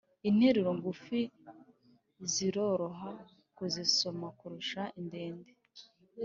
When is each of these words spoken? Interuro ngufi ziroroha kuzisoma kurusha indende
Interuro 0.29 0.69
ngufi 0.79 1.19
ziroroha 2.31 3.09
kuzisoma 3.57 4.27
kurusha 4.39 4.81
indende 4.99 5.51